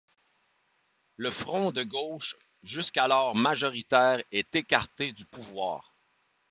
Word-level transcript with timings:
Le 1.15 1.29
front 1.29 1.71
de 1.71 1.83
gauche 1.83 2.35
jusqu'alors 2.63 3.35
majoritaire 3.35 4.23
est 4.31 4.55
écarté 4.55 5.11
du 5.11 5.25
pouvoir. 5.27 5.93